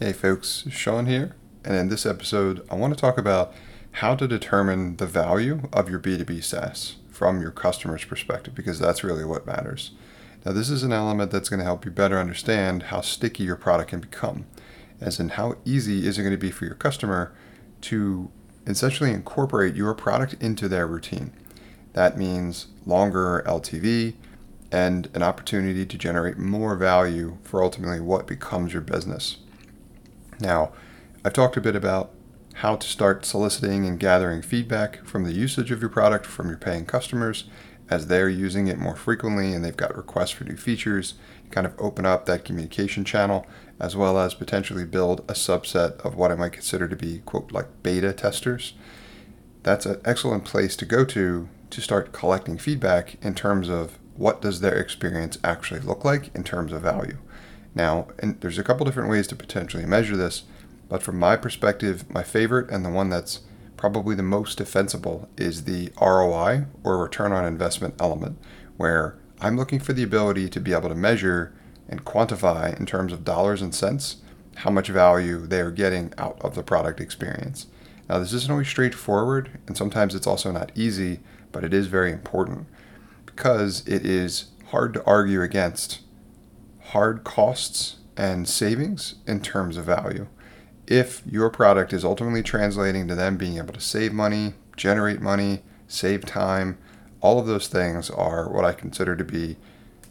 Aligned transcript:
Hey 0.00 0.12
folks, 0.14 0.64
Sean 0.70 1.06
here, 1.06 1.36
and 1.64 1.76
in 1.76 1.88
this 1.88 2.06
episode, 2.06 2.66
I 2.70 2.74
want 2.74 2.92
to 2.94 3.00
talk 3.00 3.18
about 3.18 3.52
how 3.92 4.16
to 4.16 4.26
determine 4.26 4.96
the 4.96 5.06
value 5.06 5.68
of 5.72 5.88
your 5.88 6.00
B2B 6.00 6.42
SaaS 6.42 6.96
from 7.10 7.40
your 7.40 7.52
customer's 7.52 8.04
perspective, 8.04 8.54
because 8.54 8.78
that's 8.78 9.04
really 9.04 9.24
what 9.24 9.46
matters. 9.46 9.92
Now, 10.44 10.52
this 10.52 10.70
is 10.70 10.82
an 10.82 10.92
element 10.92 11.30
that's 11.30 11.48
going 11.50 11.58
to 11.58 11.64
help 11.64 11.84
you 11.84 11.90
better 11.90 12.18
understand 12.18 12.84
how 12.84 13.02
sticky 13.02 13.44
your 13.44 13.54
product 13.54 13.90
can 13.90 14.00
become, 14.00 14.46
as 15.00 15.20
in 15.20 15.28
how 15.28 15.56
easy 15.64 16.06
is 16.06 16.18
it 16.18 16.22
going 16.22 16.32
to 16.34 16.38
be 16.38 16.50
for 16.50 16.64
your 16.64 16.74
customer 16.74 17.32
to 17.82 18.30
essentially 18.66 19.12
incorporate 19.12 19.76
your 19.76 19.94
product 19.94 20.34
into 20.40 20.68
their 20.68 20.86
routine. 20.86 21.32
That 21.92 22.18
means 22.18 22.68
longer 22.86 23.44
LTV 23.46 24.14
and 24.72 25.10
an 25.14 25.22
opportunity 25.22 25.84
to 25.84 25.98
generate 25.98 26.38
more 26.38 26.74
value 26.76 27.36
for 27.42 27.62
ultimately 27.62 28.00
what 28.00 28.26
becomes 28.26 28.72
your 28.72 28.82
business. 28.82 29.36
Now, 30.40 30.72
I've 31.24 31.32
talked 31.32 31.56
a 31.56 31.60
bit 31.60 31.76
about 31.76 32.12
how 32.54 32.76
to 32.76 32.86
start 32.86 33.24
soliciting 33.24 33.86
and 33.86 33.98
gathering 33.98 34.42
feedback 34.42 35.04
from 35.04 35.24
the 35.24 35.32
usage 35.32 35.70
of 35.70 35.80
your 35.80 35.88
product 35.88 36.26
from 36.26 36.48
your 36.48 36.58
paying 36.58 36.84
customers 36.84 37.44
as 37.88 38.06
they're 38.06 38.28
using 38.28 38.68
it 38.68 38.78
more 38.78 38.96
frequently 38.96 39.52
and 39.52 39.64
they've 39.64 39.76
got 39.76 39.96
requests 39.96 40.30
for 40.30 40.44
new 40.44 40.56
features. 40.56 41.14
kind 41.50 41.66
of 41.66 41.74
open 41.78 42.06
up 42.06 42.24
that 42.24 42.44
communication 42.44 43.04
channel 43.04 43.46
as 43.78 43.94
well 43.94 44.18
as 44.18 44.32
potentially 44.32 44.84
build 44.84 45.20
a 45.28 45.34
subset 45.34 45.98
of 46.00 46.14
what 46.14 46.30
I 46.30 46.34
might 46.34 46.52
consider 46.52 46.88
to 46.88 46.96
be, 46.96 47.18
quote, 47.26 47.52
like 47.52 47.66
beta 47.82 48.12
testers. 48.12 48.72
That's 49.62 49.84
an 49.84 50.00
excellent 50.04 50.44
place 50.44 50.76
to 50.76 50.86
go 50.86 51.04
to 51.04 51.48
to 51.70 51.80
start 51.80 52.12
collecting 52.12 52.58
feedback 52.58 53.16
in 53.22 53.34
terms 53.34 53.68
of 53.68 53.98
what 54.16 54.40
does 54.40 54.60
their 54.60 54.76
experience 54.76 55.38
actually 55.42 55.80
look 55.80 56.04
like 56.04 56.34
in 56.34 56.44
terms 56.44 56.72
of 56.72 56.82
value. 56.82 57.18
Now, 57.74 58.08
there's 58.22 58.58
a 58.58 58.64
couple 58.64 58.84
different 58.84 59.10
ways 59.10 59.26
to 59.28 59.36
potentially 59.36 59.86
measure 59.86 60.16
this, 60.16 60.44
but 60.88 61.02
from 61.02 61.18
my 61.18 61.36
perspective, 61.36 62.08
my 62.10 62.22
favorite 62.22 62.70
and 62.70 62.84
the 62.84 62.90
one 62.90 63.08
that's 63.08 63.40
probably 63.76 64.14
the 64.14 64.22
most 64.22 64.58
defensible 64.58 65.28
is 65.36 65.64
the 65.64 65.90
ROI 66.00 66.66
or 66.84 67.02
return 67.02 67.32
on 67.32 67.44
investment 67.44 67.94
element, 67.98 68.38
where 68.76 69.18
I'm 69.40 69.56
looking 69.56 69.80
for 69.80 69.92
the 69.92 70.02
ability 70.02 70.48
to 70.50 70.60
be 70.60 70.72
able 70.72 70.88
to 70.88 70.94
measure 70.94 71.52
and 71.88 72.04
quantify 72.04 72.78
in 72.78 72.86
terms 72.86 73.12
of 73.12 73.24
dollars 73.24 73.62
and 73.62 73.74
cents 73.74 74.16
how 74.56 74.70
much 74.70 74.88
value 74.88 75.46
they 75.46 75.60
are 75.60 75.70
getting 75.70 76.12
out 76.18 76.38
of 76.42 76.54
the 76.54 76.62
product 76.62 77.00
experience. 77.00 77.66
Now, 78.08 78.18
this 78.18 78.32
isn't 78.32 78.50
always 78.50 78.68
straightforward, 78.68 79.58
and 79.66 79.76
sometimes 79.76 80.14
it's 80.14 80.26
also 80.26 80.52
not 80.52 80.72
easy, 80.74 81.20
but 81.50 81.64
it 81.64 81.72
is 81.72 81.86
very 81.86 82.12
important 82.12 82.66
because 83.24 83.86
it 83.88 84.04
is 84.04 84.46
hard 84.66 84.94
to 84.94 85.04
argue 85.04 85.42
against 85.42 86.00
hard 86.92 87.24
costs 87.24 87.96
and 88.18 88.46
savings 88.46 89.14
in 89.26 89.40
terms 89.40 89.78
of 89.78 89.84
value. 89.86 90.26
If 90.86 91.22
your 91.26 91.48
product 91.48 91.94
is 91.94 92.04
ultimately 92.04 92.42
translating 92.42 93.08
to 93.08 93.14
them 93.14 93.38
being 93.38 93.56
able 93.56 93.72
to 93.72 93.80
save 93.80 94.12
money, 94.12 94.52
generate 94.76 95.22
money, 95.22 95.62
save 95.88 96.26
time, 96.26 96.76
all 97.22 97.38
of 97.38 97.46
those 97.46 97.66
things 97.66 98.10
are 98.10 98.52
what 98.52 98.66
I 98.66 98.72
consider 98.72 99.16
to 99.16 99.24
be 99.24 99.56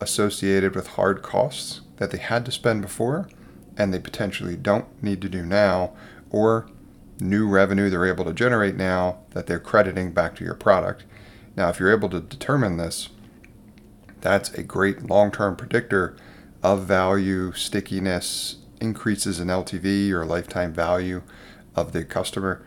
associated 0.00 0.74
with 0.74 0.86
hard 0.88 1.22
costs 1.22 1.82
that 1.98 2.10
they 2.10 2.18
had 2.18 2.46
to 2.46 2.52
spend 2.52 2.80
before 2.80 3.28
and 3.76 3.92
they 3.92 3.98
potentially 3.98 4.56
don't 4.56 4.86
need 5.02 5.20
to 5.20 5.28
do 5.28 5.44
now, 5.44 5.92
or 6.30 6.70
new 7.20 7.48
revenue 7.48 7.90
they're 7.90 8.06
able 8.06 8.24
to 8.24 8.32
generate 8.32 8.76
now 8.76 9.18
that 9.30 9.46
they're 9.46 9.60
crediting 9.60 10.12
back 10.12 10.34
to 10.36 10.44
your 10.44 10.54
product. 10.54 11.04
Now, 11.54 11.68
if 11.68 11.78
you're 11.78 11.94
able 11.94 12.08
to 12.10 12.20
determine 12.20 12.78
this, 12.78 13.10
that's 14.22 14.50
a 14.54 14.62
great 14.62 15.02
long 15.02 15.30
term 15.30 15.54
predictor 15.54 16.16
of 16.62 16.86
value, 16.86 17.52
stickiness, 17.52 18.56
increases 18.80 19.40
in 19.40 19.48
LTV 19.48 20.10
or 20.10 20.24
lifetime 20.24 20.72
value 20.72 21.22
of 21.74 21.92
the 21.92 22.04
customer, 22.04 22.64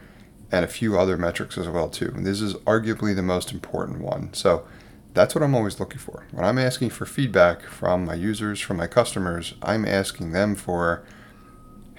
and 0.52 0.64
a 0.64 0.70
few 0.70 0.98
other 0.98 1.18
metrics 1.18 1.58
as 1.58 1.68
well 1.68 1.90
too. 1.90 2.12
And 2.16 2.26
this 2.26 2.42
is 2.42 2.54
arguably 2.66 3.16
the 3.16 3.22
most 3.22 3.52
important 3.52 4.02
one. 4.02 4.34
So 4.34 4.66
that's 5.14 5.34
what 5.34 5.44
I'm 5.44 5.56
always 5.56 5.80
looking 5.80 6.00
for. 6.00 6.26
When 6.32 6.46
I'm 6.46 6.60
asking 6.60 6.90
for 6.92 7.06
feedback 7.06 7.64
from 7.64 8.06
my 8.06 8.16
users, 8.16 8.60
from 8.60 8.78
my 8.78 8.88
customers, 8.88 9.54
I'm 9.62 9.86
asking 9.86 10.32
them 10.32 10.56
for 10.56 11.06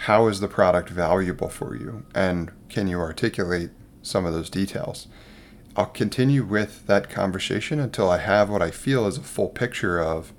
how 0.01 0.29
is 0.29 0.41
the 0.41 0.49
product 0.49 0.91
valuable 0.91 1.49
for 1.49 1.75
you 1.75 2.05
and 2.15 2.53
can 2.69 2.87
you 2.87 3.01
articulate 3.01 3.71
some 4.03 4.27
of 4.27 4.35
those 4.35 4.51
details? 4.51 5.09
I'll 5.75 5.87
continue 5.87 6.45
with 6.45 6.87
that 6.87 7.11
conversation 7.11 7.81
until 7.81 8.11
I 8.11 8.19
have 8.19 8.49
what 8.49 8.63
I 8.63 8.71
feel 8.71 9.07
is 9.07 9.19
a 9.19 9.23
full 9.23 9.49
picture 9.49 10.01
of 10.01 10.33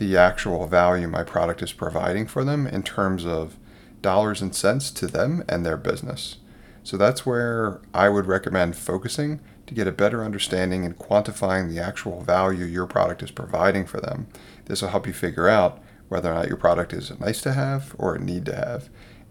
the 0.00 0.16
actual 0.16 0.66
value 0.66 1.06
my 1.06 1.22
product 1.22 1.62
is 1.62 1.74
providing 1.74 2.26
for 2.26 2.42
them 2.42 2.66
in 2.66 2.82
terms 2.82 3.26
of 3.26 3.58
dollars 4.00 4.40
and 4.40 4.54
cents 4.54 4.90
to 4.90 5.06
them 5.06 5.44
and 5.46 5.64
their 5.64 5.76
business. 5.76 6.38
So 6.82 6.96
that's 6.96 7.26
where 7.26 7.82
I 7.92 8.08
would 8.08 8.24
recommend 8.24 8.76
focusing 8.76 9.40
to 9.66 9.74
get 9.74 9.86
a 9.86 9.92
better 9.92 10.24
understanding 10.24 10.86
and 10.86 10.98
quantifying 10.98 11.68
the 11.68 11.80
actual 11.80 12.22
value 12.22 12.64
your 12.64 12.86
product 12.86 13.22
is 13.22 13.30
providing 13.30 13.84
for 13.84 14.00
them. 14.00 14.26
This 14.64 14.80
will 14.80 14.88
help 14.88 15.06
you 15.06 15.12
figure 15.12 15.48
out 15.48 15.82
whether 16.08 16.32
or 16.32 16.34
not 16.34 16.48
your 16.48 16.56
product 16.56 16.94
is 16.94 17.12
nice 17.20 17.42
to 17.42 17.52
have 17.52 17.94
or 17.98 18.14
a 18.14 18.18
need 18.18 18.46
to 18.46 18.56
have. 18.56 18.88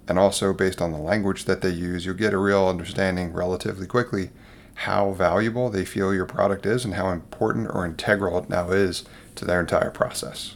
And 0.08 0.20
also, 0.20 0.54
based 0.54 0.82
on 0.82 0.92
the 0.92 1.00
language 1.00 1.46
that 1.46 1.62
they 1.62 1.72
use, 1.72 2.06
you'll 2.06 2.14
get 2.14 2.34
a 2.34 2.38
real 2.38 2.68
understanding 2.68 3.34
relatively 3.34 3.88
quickly 3.88 4.30
how 4.76 5.12
valuable 5.14 5.72
they 5.72 5.84
feel 5.84 6.14
your 6.14 6.28
product 6.28 6.68
is 6.68 6.86
and 6.86 6.94
how 6.94 7.10
important 7.10 7.70
or 7.74 7.86
integral 7.86 8.38
it 8.38 8.50
now 8.50 8.70
is 8.70 9.04
to 9.36 9.46
their 9.46 9.60
entire 9.60 9.90
process. 9.90 10.56